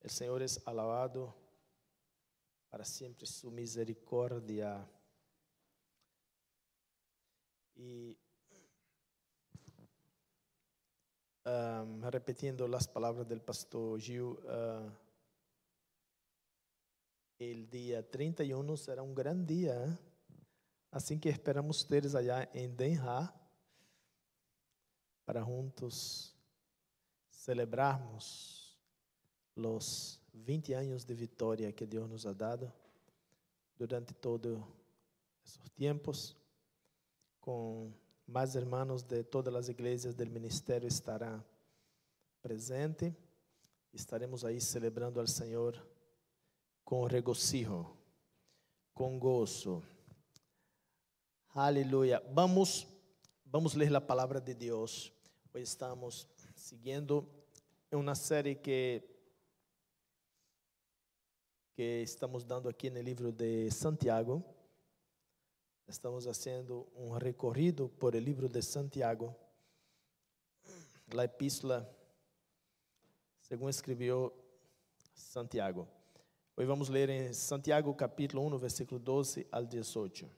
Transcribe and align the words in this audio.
El 0.00 0.10
Señor 0.10 0.42
es 0.42 0.66
alabado 0.66 1.34
para 2.70 2.84
siempre 2.84 3.26
su 3.26 3.50
misericordia. 3.50 4.88
Y 7.74 8.16
um, 11.44 12.02
repetiendo 12.04 12.66
las 12.66 12.88
palabras 12.88 13.28
del 13.28 13.42
pastor 13.42 14.00
Gil, 14.00 14.22
uh, 14.22 14.90
día 17.38 18.08
31 18.08 18.76
será 18.76 19.02
un 19.02 19.14
gran 19.14 19.46
día. 19.46 19.84
¿eh? 19.84 19.98
Assim 20.90 21.20
que 21.20 21.28
esperamos 21.28 21.82
ustedes 21.82 22.14
allá 22.14 22.48
en 22.52 22.76
Den 22.76 22.98
Haag 22.98 23.32
para 25.24 25.42
juntos 25.44 26.34
celebrarmos 27.30 28.59
los 29.54 30.20
20 30.32 30.74
años 30.76 31.06
de 31.06 31.14
victoria 31.14 31.72
que 31.72 31.86
Dios 31.86 32.08
nos 32.08 32.26
ha 32.26 32.34
dado 32.34 32.72
durante 33.78 34.14
todos 34.14 34.58
esos 35.44 35.70
tiempos. 35.72 36.36
Com 37.40 37.92
mais 38.26 38.54
hermanos 38.54 39.02
de 39.02 39.24
todas 39.24 39.54
as 39.54 39.68
igrejas 39.68 40.14
do 40.14 40.26
ministério 40.26 40.86
estará 40.86 41.44
presente. 42.40 43.14
Estaremos 43.92 44.44
aí 44.44 44.60
celebrando 44.60 45.18
ao 45.18 45.26
Senhor 45.26 45.74
com 46.84 47.04
regocijo, 47.04 47.86
com 48.94 49.18
gozo. 49.18 49.82
Aleluia. 51.52 52.22
Vamos, 52.32 52.86
vamos 53.44 53.74
ler 53.74 53.94
a 53.96 54.00
palavra 54.00 54.40
de 54.40 54.54
Deus. 54.54 55.12
Hoje 55.52 55.64
estamos 55.64 56.28
seguindo 56.54 57.28
uma 57.90 58.14
série 58.14 58.54
que 58.54 59.09
que 61.80 62.02
estamos 62.02 62.44
dando 62.44 62.68
aqui 62.68 62.90
no 62.90 63.00
livro 63.00 63.32
de 63.32 63.70
Santiago. 63.70 64.44
Estamos 65.88 66.26
fazendo 66.26 66.86
um 66.94 67.12
recorrido 67.12 67.88
por 67.88 68.14
el 68.14 68.22
livro 68.22 68.50
de 68.50 68.60
Santiago, 68.60 69.34
a 71.16 71.24
epístola, 71.24 71.90
segundo 73.40 73.70
escreveu 73.70 74.30
Santiago. 75.14 75.88
Hoje 76.54 76.66
vamos 76.66 76.90
ler 76.90 77.08
em 77.08 77.32
Santiago 77.32 77.94
capítulo 77.94 78.44
1, 78.44 78.58
versículo 78.58 79.00
12 79.00 79.46
ao 79.50 79.64
18. 79.64 80.28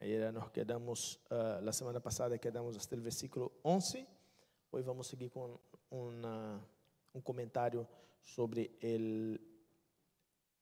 Aí 0.00 0.32
nós 0.32 0.50
quedamos, 0.50 1.14
uh, 1.30 1.62
la 1.62 1.72
semana 1.72 2.00
passada 2.00 2.36
quedamos 2.36 2.76
até 2.76 2.96
o 2.96 3.00
versículo 3.00 3.52
11. 3.64 4.04
Hoje 4.72 4.84
vamos 4.84 5.06
seguir 5.06 5.30
com 5.30 5.60
uma, 5.92 6.60
um 7.14 7.20
comentário 7.20 7.86
sobre 8.22 8.70
el, 8.80 9.40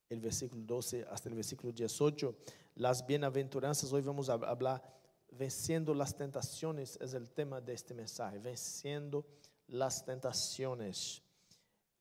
el 0.08 0.20
versículo 0.20 0.62
12 0.64 1.06
hasta 1.10 1.28
el 1.28 1.34
versículo 1.34 1.72
18. 1.72 2.34
Las 2.76 3.06
bienaventuranzas, 3.06 3.92
hoy 3.92 4.02
vamos 4.02 4.28
a 4.28 4.34
hablar 4.34 4.82
venciendo 5.30 5.94
las 5.94 6.16
tentaciones, 6.16 6.98
es 7.00 7.14
el 7.14 7.30
tema 7.30 7.60
de 7.60 7.74
este 7.74 7.94
mensaje, 7.94 8.38
venciendo 8.38 9.26
las 9.68 10.04
tentaciones. 10.04 11.22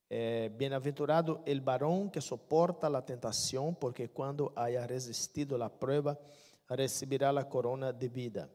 Eh, 0.10 0.52
bienaventurado 0.56 1.42
el 1.46 1.62
varón 1.62 2.12
que 2.12 2.22
soporta 2.22 2.90
la 2.90 3.04
tentación, 3.04 3.76
porque 3.76 4.10
cuando 4.10 4.54
haya 4.56 4.86
resistido 4.86 5.58
la 5.58 5.70
prueba, 5.70 6.20
recibirá 6.70 7.32
la 7.32 7.50
corona 7.50 7.92
de 7.92 8.10
vida 8.10 8.50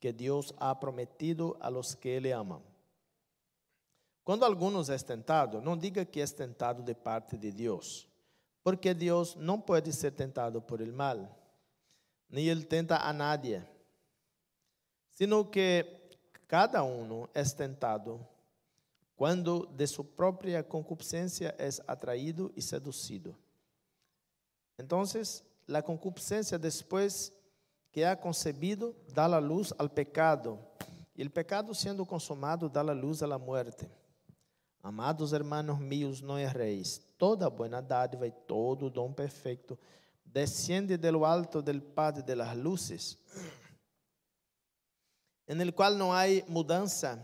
que 0.00 0.12
Dios 0.12 0.54
ha 0.58 0.78
prometido 0.80 1.56
a 1.60 1.70
los 1.70 1.96
que 1.96 2.20
le 2.20 2.32
aman. 2.32 2.62
Quando 4.24 4.44
alguns 4.44 4.88
é 4.88 4.96
tentado, 4.96 5.60
não 5.60 5.76
diga 5.76 6.04
que 6.04 6.20
é 6.20 6.26
tentado 6.26 6.82
de 6.82 6.94
parte 6.94 7.36
de 7.36 7.52
Deus, 7.52 8.08
porque 8.62 8.94
Deus 8.94 9.34
não 9.34 9.60
pode 9.60 9.92
ser 9.92 10.12
tentado 10.12 10.62
por 10.62 10.80
el 10.80 10.92
mal, 10.92 11.28
nem 12.30 12.48
ele 12.48 12.64
tenta 12.64 12.96
a 12.96 13.12
nadie, 13.12 13.62
sino 15.12 15.44
que 15.44 15.86
cada 16.48 16.82
um 16.82 17.28
é 17.34 17.44
tentado 17.44 18.26
quando 19.14 19.66
de 19.66 19.86
sua 19.86 20.04
própria 20.04 20.62
concupiscência 20.62 21.54
é 21.58 21.68
atraído 21.86 22.50
e 22.56 22.62
seduzido. 22.62 23.36
Então, 24.78 25.02
a 25.72 25.82
concupiscência, 25.82 26.58
depois 26.58 27.32
que 27.92 28.02
é 28.02 28.16
concebido, 28.16 28.96
dá 29.12 29.24
a 29.24 29.38
luz 29.38 29.72
ao 29.78 29.88
pecado, 29.88 30.58
e 31.14 31.24
o 31.24 31.30
pecado, 31.30 31.72
sendo 31.74 32.04
consumado, 32.04 32.68
dá 32.68 32.80
a 32.80 32.92
luz 32.92 33.22
à 33.22 33.38
morte. 33.38 33.88
Amados 34.84 35.32
hermanos 35.32 35.78
míos, 35.78 36.20
não 36.20 36.38
erréis. 36.38 37.00
Toda 37.16 37.48
buena 37.48 37.80
dádiva 37.80 38.26
e 38.26 38.30
todo 38.30 38.90
dom 38.90 39.14
perfeito 39.14 39.78
desciende 40.22 40.98
do 40.98 41.24
alto 41.24 41.62
del 41.62 41.80
Padre 41.80 42.22
de 42.22 42.34
las 42.34 42.54
luces, 42.54 43.16
en 45.48 45.58
el 45.62 45.72
cual 45.72 45.94
não 45.94 46.12
há 46.12 46.24
mudança 46.46 47.18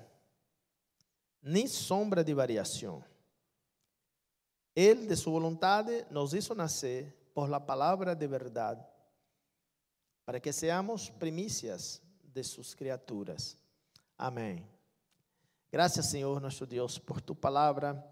nem 1.43 1.67
sombra 1.67 2.25
de 2.25 2.33
variação. 2.33 3.05
Ele, 4.75 5.07
de 5.07 5.15
sua 5.15 5.39
vontade, 5.39 6.07
nos 6.11 6.33
hizo 6.33 6.55
nascer 6.55 7.15
por 7.35 7.51
la 7.51 7.61
palavra 7.61 8.15
de 8.15 8.27
verdade, 8.27 8.83
para 10.25 10.41
que 10.41 10.51
seamos 10.51 11.11
primícias 11.11 12.01
de 12.25 12.43
suas 12.43 12.73
criaturas. 12.73 13.55
Amém. 14.17 14.67
Gracias, 15.73 16.11
Señor 16.11 16.43
nuestro 16.43 16.67
Dios, 16.67 16.99
por 16.99 17.23
tu 17.23 17.39
palabra. 17.39 18.05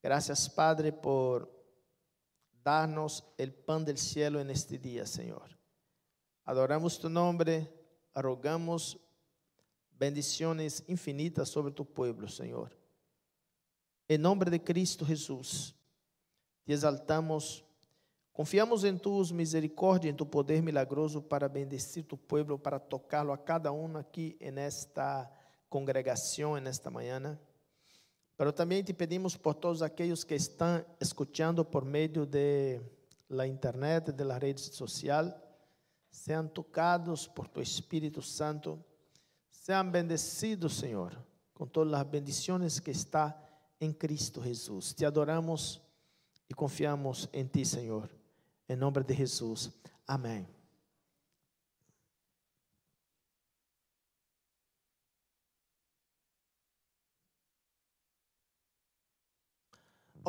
Gracias, 0.00 0.48
Padre, 0.48 0.92
por 0.92 1.52
darnos 2.62 3.24
el 3.36 3.52
pan 3.52 3.84
del 3.84 3.98
cielo 3.98 4.40
en 4.40 4.48
este 4.50 4.78
día, 4.78 5.04
Señor. 5.04 5.58
Adoramos 6.44 7.00
tu 7.00 7.08
nombre, 7.08 7.68
rogamos 8.14 8.96
bendiciones 9.98 10.84
infinitas 10.86 11.48
sobre 11.48 11.72
tu 11.72 11.84
pueblo, 11.84 12.28
Señor. 12.28 12.78
En 14.06 14.22
nombre 14.22 14.48
de 14.48 14.62
Cristo 14.62 15.04
Jesús, 15.04 15.74
te 16.64 16.74
exaltamos, 16.74 17.64
confiamos 18.32 18.84
en 18.84 19.00
tu 19.00 19.24
misericordia, 19.34 20.10
en 20.10 20.16
tu 20.16 20.30
poder 20.30 20.62
milagroso 20.62 21.26
para 21.28 21.48
bendecir 21.48 22.06
tu 22.06 22.16
pueblo, 22.16 22.56
para 22.56 22.78
tocarlo 22.78 23.32
a 23.32 23.44
cada 23.44 23.72
uno 23.72 23.98
aquí 23.98 24.36
en 24.38 24.58
esta 24.58 25.37
congregação 25.68 26.56
nesta 26.56 26.90
manhã, 26.90 27.38
mas 28.38 28.52
também 28.54 28.82
te 28.82 28.92
pedimos 28.92 29.36
por 29.36 29.54
todos 29.54 29.82
aqueles 29.82 30.22
que 30.22 30.34
estão 30.34 30.84
escutando 31.00 31.64
por 31.64 31.84
meio 31.84 32.24
de 32.24 32.80
la 33.28 33.46
internet, 33.46 34.12
de 34.12 34.24
la 34.24 34.38
rede 34.38 34.60
social, 34.60 35.26
sejam 36.10 36.46
tocados 36.46 37.26
por 37.26 37.48
tu 37.48 37.60
Espírito 37.60 38.22
Santo, 38.22 38.82
sejam 39.50 39.90
bendecidos, 39.90 40.78
Senhor, 40.78 41.16
com 41.52 41.66
todas 41.66 41.92
as 41.94 42.06
bendições 42.06 42.78
que 42.78 42.90
está 42.90 43.36
em 43.80 43.92
Cristo 43.92 44.42
Jesus. 44.42 44.92
Te 44.94 45.04
adoramos 45.04 45.80
e 46.48 46.54
confiamos 46.54 47.28
em 47.32 47.44
Ti, 47.44 47.64
Senhor. 47.64 48.08
Em 48.68 48.76
nome 48.76 49.02
de 49.02 49.14
Jesus. 49.14 49.70
Amém. 50.06 50.57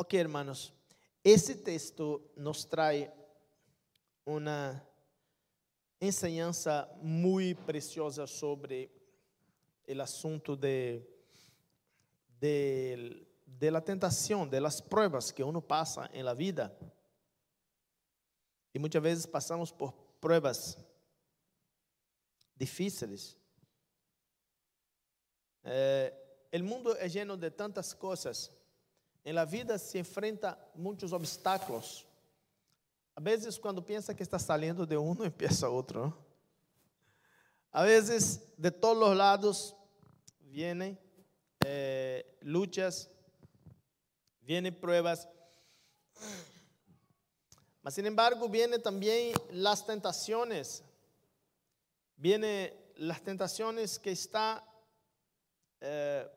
Ok, 0.02 0.14
hermanos, 0.18 0.72
esse 1.22 1.56
texto 1.56 2.32
nos 2.34 2.64
traz 2.64 3.10
uma 4.24 4.82
enseñança 6.00 6.90
muito 7.02 7.62
preciosa 7.64 8.26
sobre 8.26 8.90
o 9.86 10.00
assunto 10.00 10.56
de, 10.56 11.02
de, 12.40 13.26
de 13.44 13.70
la 13.70 13.82
tentação, 13.82 14.48
de 14.48 14.58
las 14.58 14.80
pruebas 14.80 15.30
que 15.30 15.42
uno 15.42 15.60
passa 15.60 16.08
em 16.14 16.22
la 16.22 16.32
vida. 16.32 16.74
E 18.72 18.78
muitas 18.78 19.02
vezes 19.02 19.26
passamos 19.26 19.70
por 19.70 19.92
pruebas 20.18 20.78
difíceis. 22.56 23.36
Eh, 25.62 26.48
el 26.52 26.62
mundo 26.62 26.96
é 26.96 27.06
lleno 27.06 27.36
de 27.36 27.50
tantas 27.50 27.92
coisas 27.92 28.50
em 29.24 29.32
la 29.32 29.44
vida 29.44 29.78
se 29.78 29.98
enfrenta 29.98 30.58
muitos 30.74 31.12
obstáculos. 31.12 32.06
A 33.14 33.20
vezes, 33.20 33.58
quando 33.58 33.82
pensa 33.82 34.14
que 34.14 34.22
está 34.22 34.38
saindo 34.38 34.86
de 34.86 34.96
um, 34.96 35.14
empieza 35.24 35.68
outro. 35.68 36.06
¿no? 36.06 36.26
A 37.70 37.82
vezes, 37.82 38.40
de 38.56 38.70
todos 38.70 39.10
os 39.10 39.16
lados, 39.16 39.76
vienen 40.40 40.98
eh, 41.64 42.38
luchas, 42.40 43.10
vienen 44.40 44.74
pruebas. 44.74 45.28
Mas, 47.82 47.94
sin 47.94 48.06
embargo, 48.06 48.48
vienen 48.48 48.82
también 48.82 49.34
las 49.50 49.84
tentaciones. 49.84 50.82
Vienen 52.16 52.74
las 52.96 53.22
tentaciones 53.22 53.98
que 53.98 54.12
está, 54.12 54.64
eh, 55.80 56.28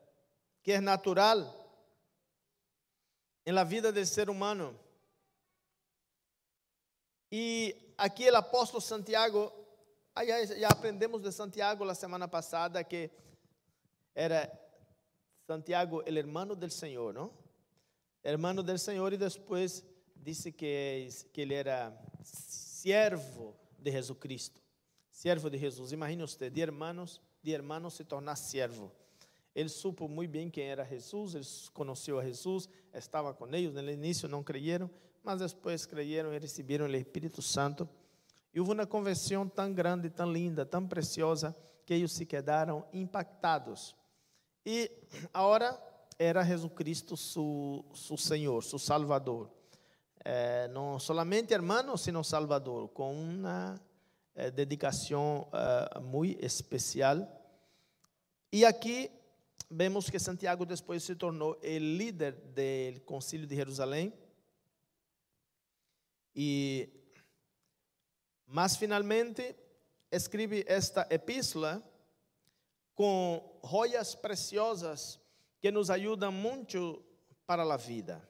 que 0.62 0.74
es 0.74 0.82
natural 0.82 1.63
en 3.44 3.54
la 3.54 3.64
vida 3.64 3.92
del 3.92 4.06
ser 4.06 4.30
humano. 4.30 4.72
Y 7.30 7.74
aquí 7.96 8.24
el 8.24 8.36
apóstol 8.36 8.80
Santiago, 8.80 9.52
ya, 10.16 10.42
ya 10.44 10.68
aprendemos 10.68 11.22
de 11.22 11.32
Santiago 11.32 11.84
la 11.84 11.94
semana 11.94 12.30
pasada 12.30 12.84
que 12.84 13.10
era 14.14 14.50
Santiago 15.46 16.02
el 16.04 16.16
hermano 16.16 16.54
del 16.54 16.70
Señor, 16.70 17.14
¿no? 17.14 17.32
Hermano 18.22 18.62
del 18.62 18.78
Señor 18.78 19.12
y 19.12 19.16
después 19.16 19.84
dice 20.14 20.54
que, 20.54 21.12
que 21.32 21.42
ele 21.42 21.56
era 21.56 22.00
siervo 22.22 23.54
de 23.76 23.92
Jesucristo. 23.92 24.60
Siervo 25.10 25.50
de 25.50 25.58
Jesus. 25.58 25.92
Imagine 25.92 26.24
usted, 26.24 26.50
de 26.50 26.62
hermanos, 26.62 27.20
de 27.42 27.52
hermanos 27.52 27.94
se 27.94 28.04
tornar 28.04 28.36
siervo. 28.36 28.90
Ele 29.54 29.68
supo 29.68 30.08
muito 30.08 30.30
bem 30.30 30.50
quem 30.50 30.64
era 30.64 30.84
Jesus, 30.84 31.34
ele 31.34 31.46
conheceu 31.72 32.18
a 32.18 32.24
Jesus, 32.24 32.68
estava 32.92 33.32
com 33.32 33.46
eles. 33.54 33.72
No 33.72 33.88
início 33.88 34.28
não 34.28 34.42
creyeron, 34.42 34.90
mas 35.22 35.40
depois 35.40 35.86
creyeron 35.86 36.32
e 36.32 36.38
receberam 36.38 36.86
o 36.86 36.96
Espírito 36.96 37.40
Santo. 37.40 37.88
E 38.52 38.58
houve 38.58 38.72
uma 38.72 38.86
conversão 38.86 39.48
tão 39.48 39.72
grande, 39.72 40.10
tão 40.10 40.30
linda, 40.30 40.66
tão 40.66 40.86
preciosa, 40.86 41.54
que 41.86 41.94
eles 41.94 42.12
se 42.12 42.26
quedaram 42.26 42.84
impactados. 42.92 43.94
E 44.66 44.90
agora 45.32 45.78
era 46.18 46.42
Jesucristo 46.42 47.16
su, 47.16 47.84
su 47.92 48.16
Senhor, 48.16 48.62
su 48.62 48.78
Salvador. 48.78 49.50
Eh, 50.24 50.68
não 50.68 50.98
somente 50.98 51.52
hermano, 51.52 51.98
sino 51.98 52.24
Salvador, 52.24 52.88
com 52.88 53.12
uma 53.12 53.78
eh, 54.34 54.50
dedicação 54.50 55.46
eh, 55.52 56.00
muito 56.00 56.42
especial. 56.44 57.28
E 58.50 58.64
aqui 58.64 59.10
vemos 59.70 60.10
que 60.10 60.18
Santiago 60.18 60.64
depois 60.64 61.02
se 61.02 61.14
tornou 61.14 61.58
o 61.62 61.78
líder 61.78 62.32
do 62.32 63.00
Concílio 63.02 63.46
de 63.46 63.54
Jerusalém. 63.54 64.12
E, 66.34 66.88
mas 68.46 68.76
finalmente, 68.76 69.56
escreve 70.10 70.64
esta 70.66 71.06
epístola 71.10 71.82
com 72.94 73.60
joias 73.68 74.14
preciosas 74.14 75.20
que 75.60 75.70
nos 75.70 75.90
ajudam 75.90 76.30
muito 76.30 77.04
para 77.46 77.62
a 77.62 77.76
vida. 77.76 78.22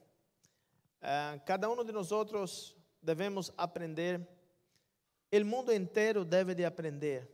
Uh, 1.01 1.39
cada 1.45 1.69
um 1.69 1.83
de 1.83 1.91
nós 1.91 2.11
outros 2.11 2.75
devemos 3.01 3.51
aprender, 3.57 4.27
o 5.31 5.45
mundo 5.45 5.71
inteiro 5.71 6.25
deve 6.25 6.55
de 6.55 6.65
aprender 6.65 7.29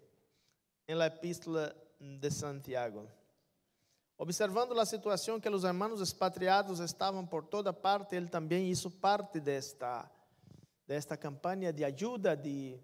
na 0.88 1.06
epístola 1.06 1.74
de 2.00 2.30
Santiago. 2.30 3.08
Observando 4.22 4.80
a 4.80 4.86
situação 4.86 5.40
que 5.40 5.50
os 5.50 5.64
hermanos 5.64 6.00
expatriados 6.00 6.80
estavam 6.80 7.26
por 7.26 7.44
toda 7.44 7.74
parte, 7.74 8.16
ele 8.16 8.28
também 8.28 8.70
hizo 8.70 8.92
parte 8.92 9.40
desta, 9.40 10.08
desta 10.86 11.18
campanha 11.18 11.74
de 11.74 11.84
ajuda, 11.84 12.38
de, 12.38 12.80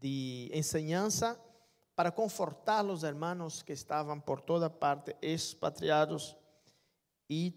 de 0.00 0.48
enseñanza, 0.54 1.36
para 1.96 2.12
confortar 2.12 2.84
os 2.84 3.02
hermanos 3.02 3.64
que 3.64 3.72
estavam 3.72 4.20
por 4.20 4.40
toda 4.40 4.70
parte 4.70 5.16
expatriados 5.20 6.36
e, 7.28 7.52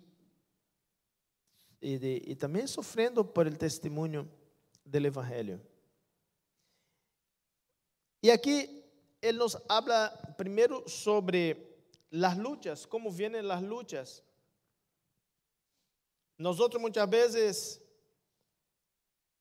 e, 1.79 1.99
de, 1.99 2.23
e 2.25 2.35
também 2.35 2.65
sofrendo 2.65 3.23
por 3.23 3.45
el 3.45 3.55
testemunho 3.55 4.27
do 4.83 4.97
Evangelho. 4.97 5.61
E 8.23 8.31
aqui 8.31 8.83
ele 9.21 9.37
nos 9.37 9.55
habla 9.69 10.09
primeiro 10.35 10.89
sobre 10.89 11.72
las 12.13 12.37
luchas, 12.37 12.85
cómo 12.85 13.11
vienen 13.11 13.47
las 13.47 13.63
luchas. 13.63 14.23
Nosotros 16.37 16.79
muchas 16.79 17.09
veces 17.09 17.81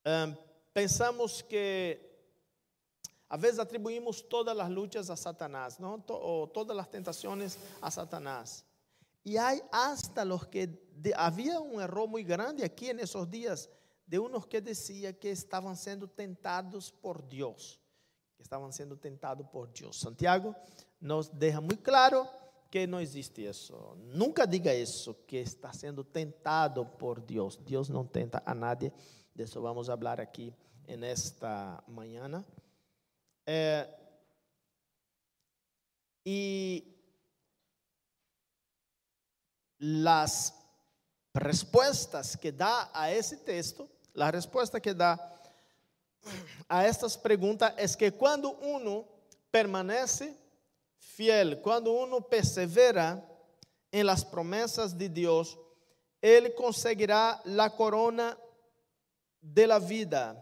um, 0.07 0.35
pensamos 0.73 1.45
que 1.45 2.11
a 3.29 3.37
veces 3.37 3.59
atribuimos 3.59 4.27
todas 4.27 4.57
las 4.57 4.71
luchas 4.71 5.11
a 5.11 5.17
Satanás, 5.19 5.79
¿no? 5.79 6.03
O 6.09 6.51
todas 6.53 6.75
las 6.75 6.91
tentaciones 6.91 7.59
a 7.83 7.91
Satanás. 7.91 8.65
Y 9.23 9.37
hay 9.37 9.61
hasta 9.71 10.25
los 10.25 10.47
que 10.47 10.83
había 11.15 11.61
un 11.61 11.79
error 11.79 12.09
muy 12.09 12.25
grande 12.25 12.65
aquí 12.65 12.89
en 12.89 13.01
esos 13.01 13.31
días 13.31 13.69
de 14.07 14.19
unos 14.19 14.47
que 14.47 14.63
decía 14.63 15.13
que 15.19 15.31
estaban 15.31 15.77
siendo 15.77 16.09
tentados 16.09 16.91
por 16.91 17.29
Dios, 17.29 17.79
que 18.35 18.43
estaban 18.43 18.73
siendo 18.73 18.97
tentados 18.97 19.47
por 19.49 19.71
Dios. 19.75 19.99
Santiago 19.99 20.57
nos 21.01 21.39
deja 21.39 21.61
muy 21.61 21.77
claro 21.77 22.41
que 22.73 22.87
não 22.87 22.99
existe 22.99 23.47
isso. 23.47 23.75
Nunca 23.99 24.47
diga 24.47 24.75
isso, 24.75 25.13
que 25.27 25.37
está 25.37 25.75
sendo 25.75 26.03
tentado 26.03 26.87
por 26.87 27.21
Deus. 27.21 27.55
Deus 27.55 27.91
não 27.91 28.07
tenta 28.07 28.43
a 28.47 28.55
nadie. 28.55 28.91
Disso 29.35 29.61
vamos 29.61 29.89
falar 29.89 30.19
aqui 30.19 30.55
nesta 30.99 31.85
manhã. 31.87 32.43
É, 33.47 33.87
e 36.25 36.83
as 40.09 40.55
respostas 41.35 42.35
que 42.35 42.51
dá 42.51 42.89
a 42.95 43.13
esse 43.13 43.37
texto, 43.37 43.87
a 44.17 44.31
resposta 44.31 44.81
que 44.81 44.95
dá 44.95 45.19
a 46.67 46.85
estas 46.85 47.17
perguntas 47.17 47.75
é 47.77 47.87
que 47.99 48.11
quando 48.11 48.51
uno 48.63 49.07
permanece 49.51 50.35
fiel, 51.03 51.61
quando 51.61 51.93
uno 51.93 52.23
persevera 52.23 53.23
em 53.91 54.03
las 54.03 54.25
promessas 54.25 54.97
de 54.97 55.09
Deus, 55.09 55.59
ele 56.21 56.51
conseguirá 56.51 57.43
a 57.59 57.71
corona 57.71 58.39
de 59.41 59.67
la 59.67 59.79
vida. 59.79 60.37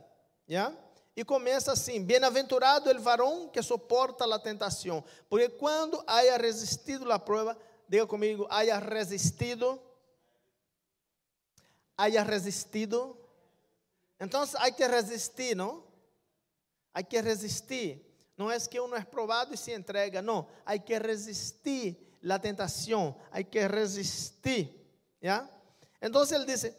E 1.16 1.24
começa 1.24 1.72
assim: 1.72 2.04
Bem-aventurado 2.04 2.90
el 2.90 2.98
varão 3.00 3.48
que 3.48 3.62
soporta 3.62 4.24
a 4.24 4.38
tentação, 4.38 5.02
porque 5.28 5.48
quando 5.48 6.02
haya 6.06 6.36
resistido 6.36 7.10
a 7.10 7.18
prova, 7.18 7.56
diga 7.88 8.06
comigo, 8.06 8.46
haya 8.50 8.78
resistido, 8.78 9.80
haya 11.96 12.22
resistido. 12.22 13.16
Então, 14.20 14.44
há 14.54 14.70
que 14.70 14.86
resistir, 14.86 15.56
não? 15.56 15.82
Há 16.92 17.02
que 17.02 17.18
resistir. 17.20 18.09
Não 18.40 18.50
é 18.50 18.58
que 18.58 18.80
uno 18.80 18.96
é 18.96 19.04
provado 19.04 19.52
e 19.52 19.56
se 19.58 19.70
entrega, 19.70 20.22
não. 20.22 20.48
Há 20.64 20.78
que 20.78 20.98
resistir 20.98 21.94
a 22.26 22.38
tentação, 22.38 23.14
há 23.30 23.42
que 23.42 23.68
resistir. 23.68 24.74
¿ya? 25.20 25.46
Então 26.00 26.22
ele 26.22 26.46
diz: 26.46 26.64
eh, 26.64 26.74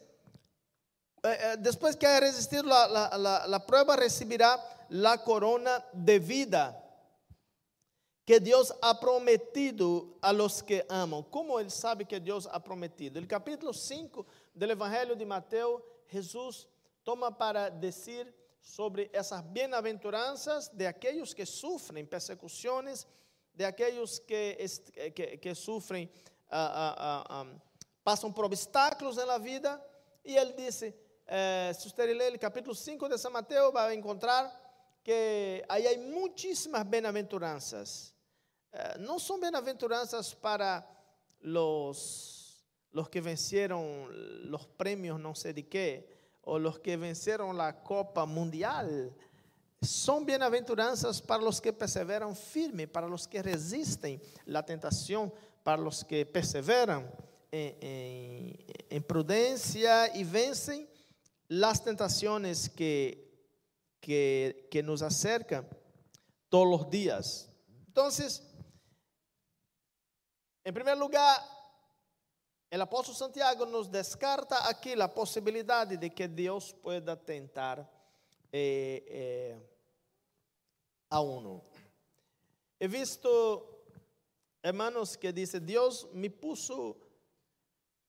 eh, 1.24 1.58
depois 1.58 1.96
que 1.96 2.08
haya 2.08 2.22
resistido 2.22 2.64
la, 2.64 2.88
la, 2.88 3.16
la, 3.16 3.48
la 3.48 3.60
prueba, 3.60 3.96
recibirá 3.96 4.60
la 4.90 5.20
corona 5.20 5.86
de 5.94 6.18
vida 6.18 6.84
que 8.26 8.40
Deus 8.40 8.74
ha 8.82 9.00
prometido 9.00 10.18
a 10.20 10.34
los 10.34 10.64
que 10.64 10.84
amam. 10.90 11.22
Como 11.22 11.60
ele 11.60 11.70
sabe 11.70 12.06
que 12.06 12.20
Deus 12.20 12.48
ha 12.52 12.60
prometido? 12.60 13.22
No 13.22 13.28
capítulo 13.28 13.72
5 13.72 14.26
do 14.56 14.66
Evangelho 14.66 15.16
de 15.16 15.26
Mateus, 15.26 15.80
Jesus 16.10 16.68
toma 17.04 17.32
para 17.32 17.70
dizer 17.70 18.41
sobre 18.62 19.10
essas 19.12 19.42
bem-aventuranças 19.42 20.70
de 20.70 20.86
aqueles 20.86 21.34
que 21.34 21.46
sofrem 21.46 22.06
persecuções, 22.06 23.08
de 23.54 23.66
aqueles 23.66 24.20
que, 24.20 24.56
que, 25.14 25.38
que 25.38 25.56
sofrem, 25.56 26.10
uh, 26.50 27.44
uh, 27.44 27.52
uh, 27.52 27.62
passam 28.04 28.32
por 28.32 28.46
obstáculos 28.46 29.18
na 29.18 29.38
vida. 29.38 29.84
E 30.24 30.36
ele 30.38 30.54
disse, 30.54 30.94
eh, 31.34 31.72
se 31.74 31.90
você 31.90 32.06
ler 32.14 32.34
o 32.34 32.40
capítulo 32.40 32.76
5 32.76 33.08
de 33.08 33.18
São 33.18 33.32
Mateus, 33.32 33.72
vai 33.72 33.96
encontrar 33.96 34.52
que 35.04 35.64
aí 35.68 35.88
há 35.88 35.98
muitíssimas 35.98 36.84
bem-aventuranças. 36.84 38.14
Eh, 38.72 38.98
não 39.00 39.18
são 39.18 39.40
bem-aventuranças 39.40 40.34
para 40.34 40.86
os, 41.44 42.64
os 42.94 43.08
que 43.08 43.22
venceram 43.22 44.10
os 44.54 44.66
prêmios 44.78 45.20
não 45.20 45.34
sei 45.34 45.54
de 45.54 45.64
quê, 45.64 46.06
o 46.44 46.58
los 46.58 46.80
que 46.80 46.98
venceram 46.98 47.52
la 47.52 47.74
Copa 47.74 48.26
Mundial, 48.26 48.88
são 49.82 50.24
bem-aventuranças 50.24 51.20
para 51.20 51.44
os 51.44 51.60
que 51.60 51.72
perseveram 51.72 52.36
firme, 52.36 52.86
para 52.86 53.08
os 53.08 53.26
que 53.26 53.42
resistem 53.42 54.22
la 54.46 54.62
tentação, 54.62 55.32
para 55.64 55.82
os 55.82 56.04
que 56.04 56.24
perseveram 56.24 57.12
em, 57.52 57.76
em, 57.82 58.66
em 58.90 59.02
prudência 59.02 60.16
e 60.16 60.24
vencem 60.24 60.88
las 61.50 61.80
tentações 61.80 62.68
que, 62.68 63.28
que, 64.00 64.68
que 64.70 64.82
nos 64.82 65.02
acercam 65.02 65.66
todos 66.50 66.82
os 66.82 66.90
dias. 66.90 67.50
Então, 67.90 68.08
em 70.64 70.72
primeiro 70.72 71.00
lugar, 71.00 71.61
o 72.74 72.82
apóstolo 72.82 73.18
Santiago 73.18 73.66
nos 73.66 73.90
descarta 73.90 74.70
aqui 74.70 74.94
a 74.94 75.08
possibilidade 75.08 75.98
de 75.98 76.10
que 76.10 76.26
Deus 76.26 76.72
pueda 76.72 77.18
tentar 77.18 77.80
eh, 78.52 79.04
eh, 79.08 79.60
a 81.10 81.20
uno. 81.20 81.62
He 82.80 82.88
visto 82.88 83.84
hermanos 84.64 85.18
que 85.18 85.34
dizem: 85.34 85.60
Deus 85.60 86.08
me 86.14 86.30
puso 86.30 86.96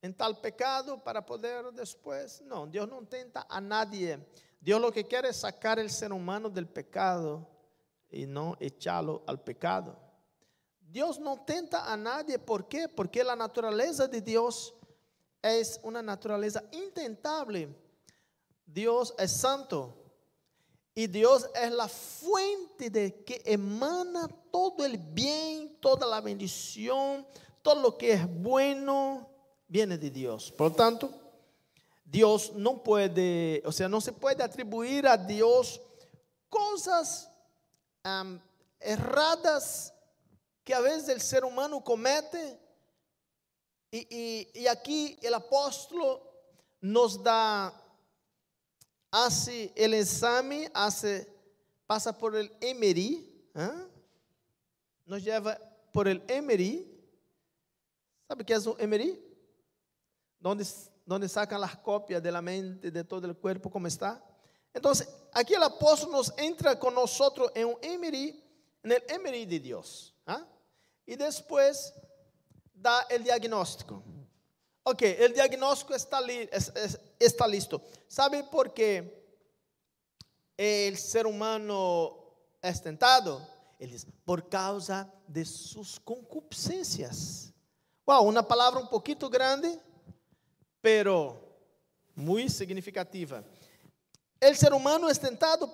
en 0.01 0.13
tal 0.13 0.39
pecado 0.39 0.97
para 0.97 1.25
poder 1.25 1.73
después. 1.73 2.41
No, 2.41 2.65
Dios 2.65 2.87
no 2.87 3.05
tenta 3.05 3.45
a 3.49 3.59
nadie. 3.59 4.17
Dios 4.61 4.79
lo 4.79 4.93
que 4.93 5.05
quiere 5.05 5.29
es 5.29 5.41
sacar 5.41 5.77
el 5.77 5.89
ser 5.89 6.13
humano 6.13 6.49
del 6.49 6.67
pecado 6.67 7.45
y 8.09 8.25
no 8.25 8.55
echarlo 8.61 9.23
al 9.27 9.41
pecado. 9.41 9.99
Dios 10.93 11.19
no 11.19 11.43
tenta 11.43 11.91
a 11.91 11.97
nadie. 11.97 12.37
¿Por 12.37 12.67
qué? 12.67 12.87
Porque 12.87 13.23
la 13.23 13.35
naturaleza 13.35 14.07
de 14.07 14.21
Dios 14.21 14.75
es 15.41 15.79
una 15.81 16.03
naturaleza 16.03 16.63
intentable. 16.71 17.67
Dios 18.63 19.11
es 19.17 19.31
santo. 19.31 19.91
Y 20.93 21.07
Dios 21.07 21.49
es 21.55 21.71
la 21.71 21.87
fuente 21.87 22.91
de 22.91 23.23
que 23.23 23.41
emana 23.43 24.27
todo 24.51 24.85
el 24.85 24.99
bien, 24.99 25.75
toda 25.79 26.05
la 26.05 26.21
bendición, 26.21 27.25
todo 27.63 27.81
lo 27.81 27.97
que 27.97 28.13
es 28.13 28.41
bueno, 28.43 29.27
viene 29.67 29.97
de 29.97 30.11
Dios. 30.11 30.51
Por 30.51 30.69
lo 30.69 30.75
tanto, 30.75 31.09
Dios 32.05 32.53
no 32.53 32.83
puede, 32.83 33.63
o 33.65 33.71
sea, 33.71 33.89
no 33.89 33.99
se 33.99 34.11
puede 34.11 34.43
atribuir 34.43 35.07
a 35.07 35.17
Dios 35.17 35.81
cosas 36.49 37.31
erradas 38.79 39.92
que 40.63 40.73
a 40.73 40.79
veces 40.79 41.09
el 41.09 41.21
ser 41.21 41.43
humano 41.43 41.83
comete. 41.83 42.59
Y, 43.91 44.65
aquí 44.67 45.17
el 45.21 45.33
apóstol 45.35 46.19
nos 46.81 47.21
da, 47.21 47.71
hace 49.11 49.71
el 49.75 49.93
examen, 49.93 50.71
hace, 50.73 51.31
pasa 51.85 52.17
por 52.17 52.35
el 52.35 52.51
Emery, 52.59 53.51
¿eh? 53.53 53.87
nos 55.05 55.23
lleva 55.23 55.59
por 55.91 56.07
el 56.07 56.23
Emery. 56.27 56.89
¿Sabe 58.27 58.43
qué 58.43 58.53
es 58.53 58.65
un 58.65 58.75
Emery? 58.79 59.21
Donde, 60.39 60.65
donde 61.05 61.29
sacan 61.29 61.61
las 61.61 61.77
copias 61.77 62.23
de 62.23 62.31
la 62.31 62.41
mente, 62.41 62.89
de 62.89 63.03
todo 63.03 63.27
el 63.27 63.37
cuerpo, 63.37 63.69
como 63.69 63.85
está. 63.85 64.23
Entonces, 64.73 65.07
aquí 65.31 65.53
el 65.53 65.61
apóstol 65.61 66.11
nos 66.11 66.33
entra 66.35 66.79
con 66.79 66.95
nosotros 66.95 67.51
en 67.53 67.67
un 67.67 67.77
Emery, 67.79 68.43
en 68.81 68.91
el 68.91 69.03
Emery 69.07 69.45
de 69.45 69.59
Dios. 69.59 70.15
¿ah? 70.25 70.43
Y 71.05 71.15
después 71.15 71.93
da 72.73 73.05
el 73.09 73.23
diagnóstico. 73.23 74.03
Ok, 74.83 75.01
el 75.01 75.33
diagnóstico 75.33 75.95
está, 75.95 76.19
li 76.19 76.49
es, 76.51 76.71
es, 76.75 76.99
está 77.19 77.47
listo. 77.47 77.81
¿Sabe 78.07 78.43
por 78.43 78.73
qué 78.73 79.23
el 80.57 80.97
ser 80.97 81.25
humano 81.25 82.17
es 82.61 82.81
tentado? 82.81 83.41
Ele 83.79 83.93
diz, 83.93 84.05
por 84.25 84.47
causa 84.49 85.11
de 85.27 85.45
sus 85.45 85.99
concupiscências. 85.99 87.51
Wow, 88.05 88.27
uma 88.27 88.43
palavra 88.43 88.79
um 88.79 88.87
pouquinho 88.87 89.29
grande, 89.29 89.79
pero 90.81 91.37
muito 92.15 92.51
significativa. 92.51 93.43
O 94.41 94.55
ser 94.55 94.73
humano 94.73 95.09
é 95.09 95.13
tentado 95.13 95.71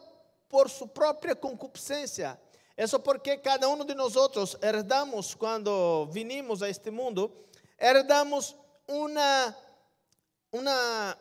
por 0.48 0.70
sua 0.70 0.88
própria 0.88 1.36
concupiscência. 1.36 2.40
Isso 2.80 2.98
porque 2.98 3.36
cada 3.36 3.68
um 3.68 3.84
de 3.84 3.94
nós 3.94 4.16
herdamos, 4.62 5.36
quando 5.36 6.06
vinimos 6.14 6.64
a 6.64 6.70
este 6.70 6.90
mundo, 6.90 7.30
herdamos 7.78 8.56
uma, 8.88 9.56
uma, 10.50 11.18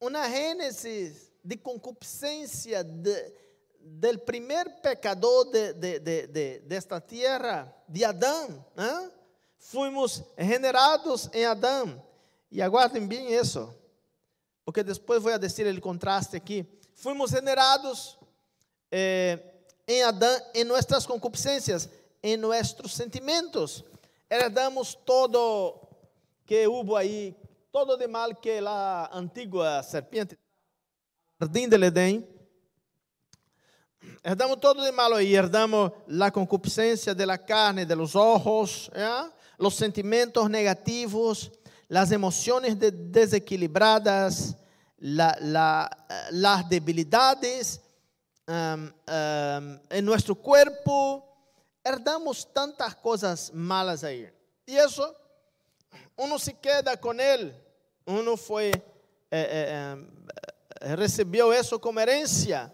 uma 0.00 0.28
gênese 0.28 1.30
de 1.44 1.56
concupiscência 1.56 2.82
de, 2.82 3.32
del 3.78 4.18
primer 4.18 4.80
pecador 4.82 5.44
de, 5.44 5.72
de, 5.74 6.00
de, 6.00 6.58
de 6.58 6.74
esta 6.74 7.00
tierra, 7.00 7.72
de 7.88 8.04
Adão. 8.04 8.66
¿eh? 8.76 9.10
Fuimos 9.56 10.20
generados 10.36 11.30
em 11.32 11.44
Adão. 11.44 12.02
E 12.50 12.60
aguardem 12.60 13.06
bem 13.06 13.32
isso, 13.32 13.72
porque 14.64 14.82
depois 14.82 15.22
vou 15.22 15.38
dizer 15.38 15.72
o 15.72 15.80
contraste 15.80 16.36
aqui. 16.36 16.66
Fuimos 16.92 17.30
generados 17.30 18.18
eh, 18.90 19.38
em 19.86 20.02
Adão, 20.02 20.40
em 20.54 20.64
nossas 20.64 21.06
concupiscências, 21.06 21.88
em 22.22 22.36
nossos 22.36 22.92
sentimentos. 22.92 23.84
Herdamos 24.30 24.94
todo 24.94 25.80
que 26.46 26.66
houve 26.66 26.94
aí, 26.96 27.36
todo 27.70 27.96
de 27.96 28.06
mal 28.06 28.34
que 28.34 28.58
a 28.58 29.10
antiga 29.12 29.82
serpiente, 29.82 30.38
jardim 31.40 31.68
del 31.68 31.84
Edén, 31.84 32.26
herdamos 34.22 34.58
todo 34.60 34.82
de 34.82 34.92
malo 34.92 35.16
aí, 35.16 35.34
herdamos 35.34 35.92
a 36.20 36.30
concupiscência 36.30 37.14
de 37.14 37.26
la 37.26 37.38
carne, 37.38 37.84
de 37.84 37.96
los 37.96 38.14
ojos, 38.14 38.90
¿ya? 38.94 39.30
los 39.58 39.74
sentimientos 39.74 40.48
negativos, 40.48 41.52
las 41.88 42.10
emociones 42.10 42.78
de 42.78 42.90
desequilibradas, 42.90 44.56
la, 44.98 45.36
la, 45.40 46.06
las 46.30 46.68
debilidades 46.68 47.83
um, 48.46 48.92
um, 49.08 49.78
en 49.90 50.04
nuestro 50.04 50.34
cuerpo, 50.34 51.24
herdamos 51.82 52.52
tantas 52.52 52.94
cosas 52.96 53.52
malas 53.52 54.04
ahí. 54.04 54.30
Y 54.66 54.76
eso, 54.76 55.14
uno 56.16 56.38
se 56.38 56.54
queda 56.54 56.96
con 56.96 57.20
él, 57.20 57.54
uno 58.06 58.36
fue, 58.36 58.70
eh, 58.70 58.76
eh, 59.30 59.96
eh, 60.80 61.80
como 61.80 62.00
herencia. 62.00 62.72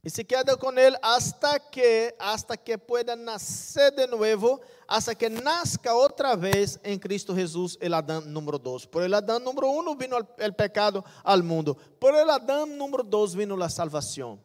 Y 0.00 0.10
se 0.10 0.24
queda 0.24 0.56
con 0.56 0.78
él 0.78 0.96
hasta 1.02 1.58
que, 1.58 2.14
hasta 2.18 2.56
que 2.56 2.78
pueda 2.78 3.16
nacer 3.16 3.92
de 3.94 4.06
nuevo, 4.06 4.60
hasta 4.86 5.14
que 5.14 5.28
nazca 5.28 5.94
otra 5.94 6.36
vez 6.36 6.80
en 6.82 6.98
Cristo 6.98 7.34
Jesús, 7.34 7.76
el 7.80 7.92
Adán 7.92 8.32
número 8.32 8.58
dos. 8.58 8.86
Por 8.86 9.02
el 9.02 9.12
Adán 9.12 9.42
número 9.42 9.68
uno 9.68 9.96
vino 9.96 10.16
el, 10.16 10.26
el 10.38 10.54
pecado 10.54 11.04
al 11.24 11.42
mundo. 11.42 11.76
Por 11.98 12.14
el 12.14 12.30
Adán 12.30 12.78
número 12.78 13.02
dos 13.02 13.34
vino 13.34 13.56
la 13.56 13.68
salvación. 13.68 14.40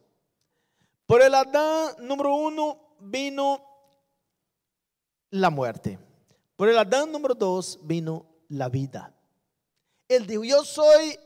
Por 1.06 1.22
el 1.22 1.34
Adán 1.34 1.94
número 2.00 2.34
uno 2.34 2.96
vino 3.00 3.62
la 5.30 5.50
muerte. 5.50 5.98
Por 6.56 6.68
el 6.68 6.78
Adán 6.78 7.12
número 7.12 7.34
dos 7.34 7.78
vino 7.82 8.26
la 8.48 8.68
vida. 8.68 9.14
Él 10.08 10.26
dijo, 10.26 10.44
yo 10.44 10.64
soy 10.64 11.18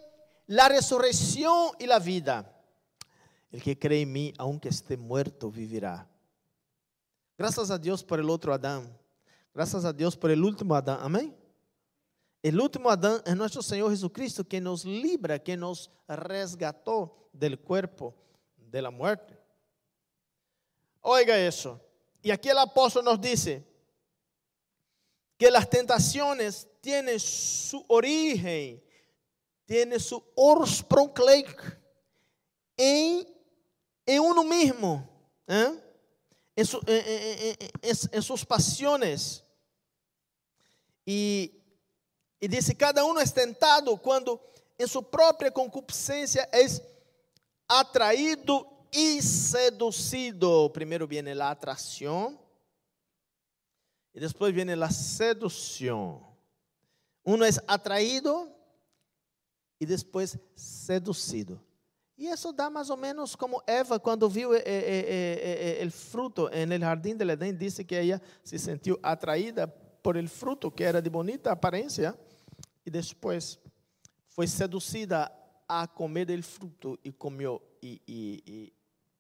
la 0.47 0.69
resurrección 0.69 1.73
y 1.79 1.87
la 1.87 1.99
vida. 1.99 2.55
El 3.51 3.63
que 3.63 3.79
cree 3.79 4.03
en 4.03 4.13
mí, 4.13 4.35
aunque 4.39 4.69
esté 4.69 4.97
muerto, 4.97 5.51
vivirá. 5.51 6.09
Gracias 7.37 7.71
a 7.71 7.79
Dios 7.79 8.03
por 8.03 8.19
el 8.19 8.29
otro 8.29 8.53
Adán. 8.53 8.99
Gracias 9.55 9.85
a 9.85 9.93
Dios 9.93 10.17
por 10.17 10.31
el 10.31 10.43
último 10.43 10.75
Adán. 10.75 10.99
Amén. 11.01 11.37
El 12.43 12.61
último 12.61 12.91
Adán 12.91 13.21
es 13.25 13.37
nuestro 13.37 13.63
Señor 13.63 13.91
Jesucristo 13.91 14.47
que 14.47 14.61
nos 14.61 14.85
libra, 14.85 15.39
que 15.39 15.57
nos 15.57 15.91
resgató 16.09 17.31
del 17.33 17.59
cuerpo 17.61 18.15
de 18.57 18.83
la 18.83 18.91
muerte. 18.91 19.38
Oiga 21.01 21.37
eso. 21.39 21.81
Y 22.23 22.31
aquí 22.31 22.49
el 22.49 22.59
apóstol 22.59 23.05
nos 23.05 23.21
dice 23.21 23.65
que 25.37 25.51
las 25.51 25.69
tentaciones 25.69 26.67
tienen 26.81 27.19
su 27.21 27.85
origen, 27.89 28.83
tienen 29.67 30.01
su 30.01 30.23
ursprunglich 30.35 31.57
en 32.77 33.39
en 34.09 34.21
uno 34.21 34.43
mismo, 34.43 35.07
¿eh? 35.47 35.79
en, 36.57 36.65
su, 36.65 36.81
en, 36.87 37.59
en, 37.83 37.99
en, 38.11 38.23
sus 38.23 38.43
pasiones. 38.43 39.45
E, 41.07 41.53
e 42.41 42.49
dice, 42.49 42.75
cada 42.75 43.05
uno 43.05 43.21
es 43.21 43.31
tentado 43.35 43.99
quando 43.99 44.41
em 44.79 44.87
sua 44.87 45.03
própria 45.03 45.51
concupiscência 45.51 46.49
é 46.51 46.65
atraído 47.69 48.67
e 48.93 49.23
seducido. 49.23 50.71
Primeiro 50.71 51.07
viene 51.07 51.33
a 51.33 51.51
atração 51.51 52.39
e 54.15 54.21
depois 54.21 54.55
viene 54.55 54.73
a 54.73 54.91
sedução. 54.91 56.27
Uno 57.25 57.45
é 57.45 57.51
atraído 57.67 58.51
e 59.81 59.87
depois 59.87 60.37
seducido. 60.57 61.61
E 62.17 62.27
isso 62.27 62.53
dá 62.53 62.69
mais 62.69 62.91
ou 62.91 62.97
menos 62.97 63.37
como 63.37 63.63
Eva, 63.65 64.01
quando 64.01 64.29
viu 64.29 64.51
o 64.51 64.55
eh, 64.55 64.63
eh, 64.67 65.79
eh, 65.81 65.91
fruto 65.91 66.51
no 66.67 66.79
jardim 66.79 67.17
del 67.17 67.31
Edén, 67.31 67.57
disse 67.57 67.85
que 67.85 67.95
ela 67.95 68.21
se 68.43 68.59
sentiu 68.59 68.99
atraída 69.01 69.69
por 70.03 70.17
el 70.17 70.29
fruto, 70.29 70.69
que 70.69 70.83
era 70.83 71.01
de 71.01 71.09
bonita 71.09 71.53
aparência, 71.53 72.19
e 72.85 72.91
depois 72.91 73.61
foi 74.27 74.49
seduzida 74.49 75.31
a 75.69 75.87
comer 75.87 76.25
del 76.25 76.43
fruto 76.43 76.99
e 77.05 77.13
comeu 77.13 77.63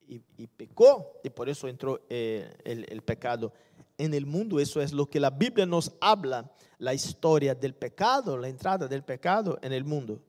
e 0.08 0.46
pecou, 0.46 1.20
e 1.22 1.28
por 1.28 1.48
isso 1.48 1.68
entrou 1.68 1.96
o 1.96 3.02
pecado 3.02 3.52
en 3.98 4.14
el 4.14 4.24
mundo. 4.24 4.58
Eso 4.58 4.80
es 4.80 4.92
lo 4.92 5.06
que 5.06 5.20
la 5.20 5.30
Biblia 5.30 5.66
nos 5.66 5.92
habla, 6.00 6.50
la 6.78 6.94
historia 6.94 7.54
del 7.54 7.74
pecado, 7.74 8.36
la 8.38 8.48
entrada 8.48 8.88
del 8.88 9.02
pecado 9.02 9.58
en 9.60 9.72
el 9.72 9.84
mundo. 9.84 10.20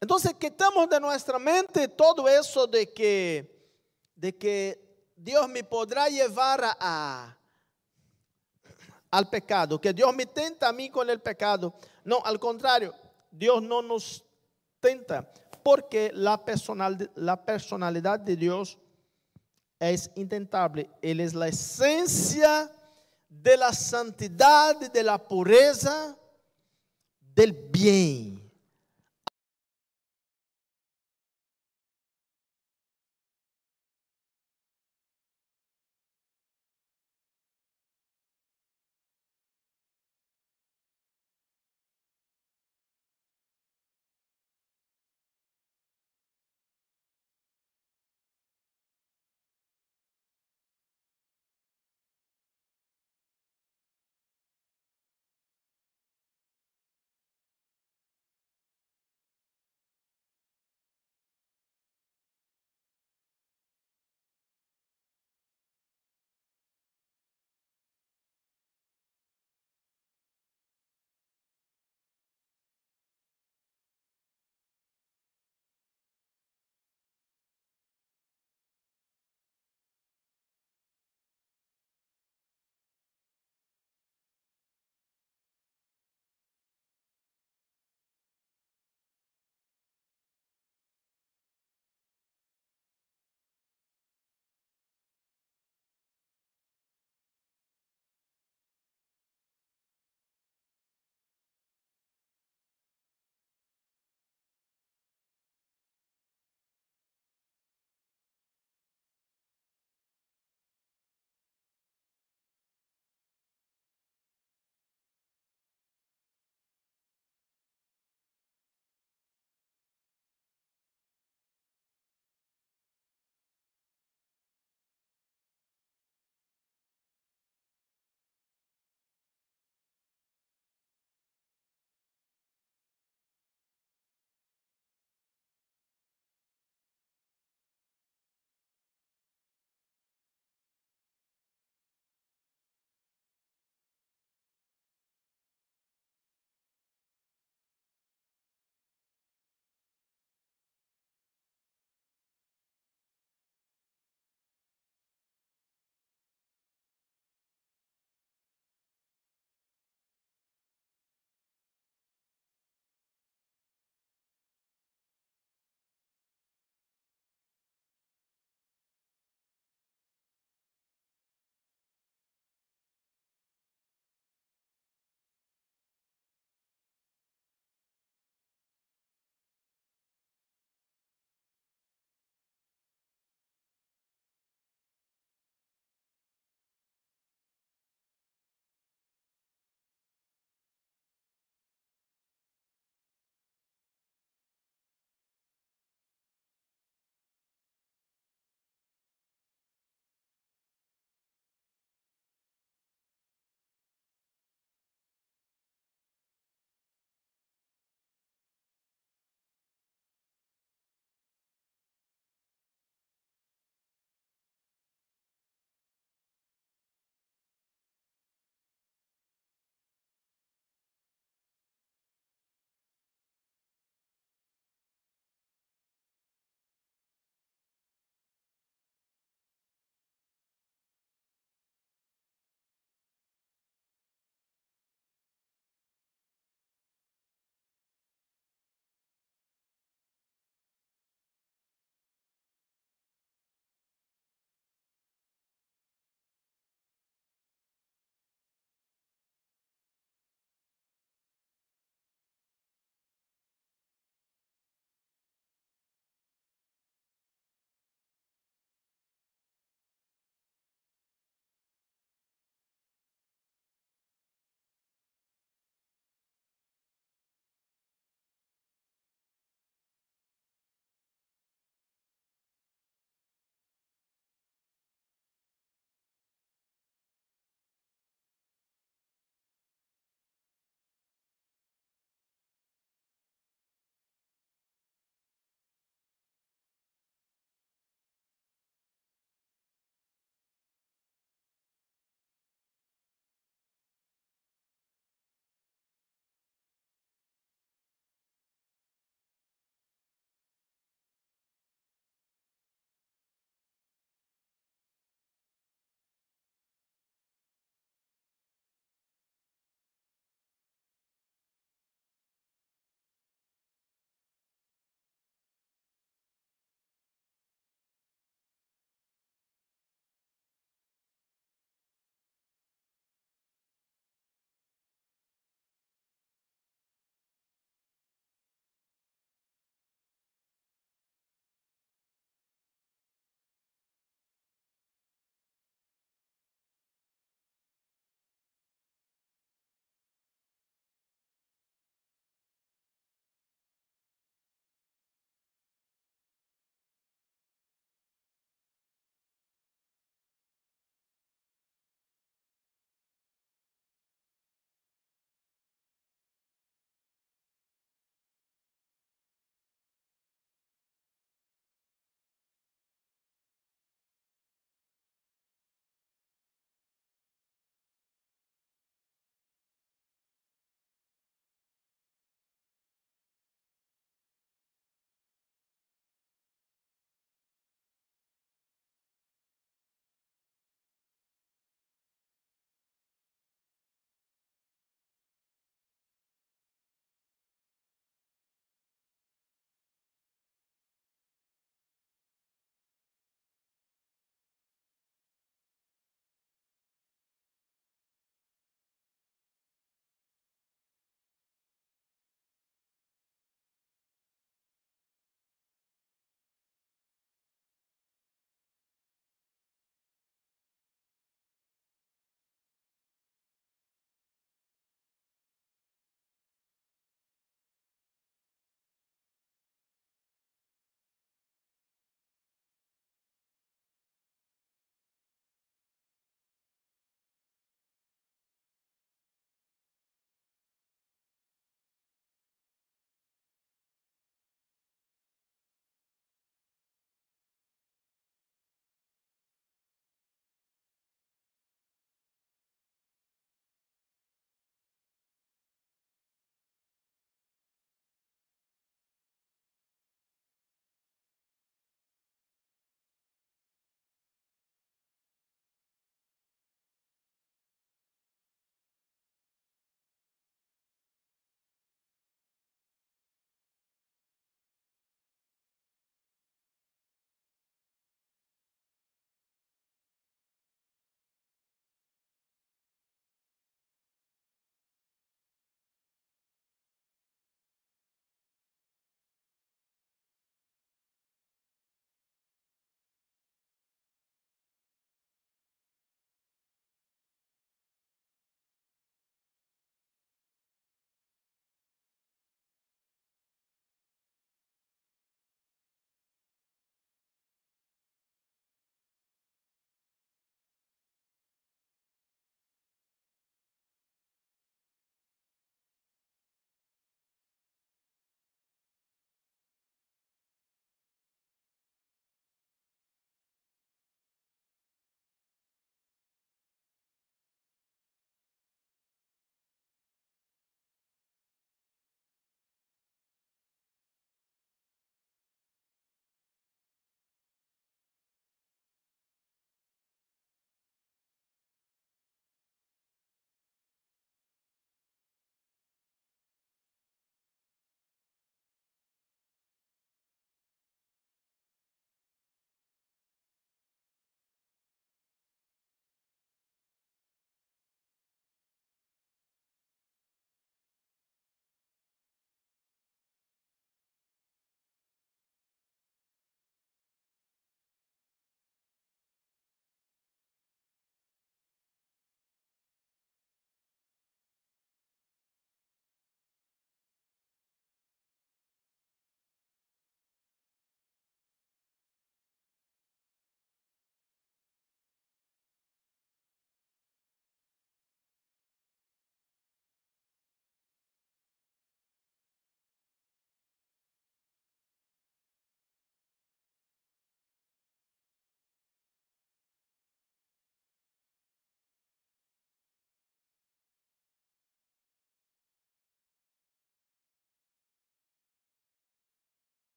Entonces 0.00 0.34
quitamos 0.34 0.88
de 0.88 1.00
nuestra 1.00 1.38
mente 1.38 1.88
todo 1.88 2.28
eso 2.28 2.66
de 2.66 2.92
que, 2.92 3.72
de 4.14 4.36
que 4.36 5.10
Dios 5.16 5.48
me 5.48 5.64
podrá 5.64 6.08
llevar 6.08 6.60
a, 6.78 7.36
al 9.10 9.30
pecado, 9.30 9.80
que 9.80 9.94
Dios 9.94 10.14
me 10.14 10.26
tenta 10.26 10.68
a 10.68 10.72
mí 10.72 10.90
con 10.90 11.08
el 11.08 11.20
pecado. 11.20 11.74
No, 12.04 12.20
al 12.24 12.38
contrario, 12.38 12.94
Dios 13.30 13.62
no 13.62 13.80
nos 13.80 14.22
tenta 14.78 15.32
porque 15.66 16.12
la, 16.14 16.44
personal, 16.44 17.10
la 17.16 17.44
personalidad 17.44 18.20
de 18.20 18.36
Dios 18.36 18.78
es 19.80 20.08
intentable. 20.14 20.88
Él 21.02 21.18
es 21.18 21.34
la 21.34 21.48
esencia 21.48 22.70
de 23.28 23.56
la 23.56 23.72
santidad, 23.72 24.76
de 24.92 25.02
la 25.02 25.18
pureza, 25.18 26.16
del 27.34 27.52
bien. 27.52 28.45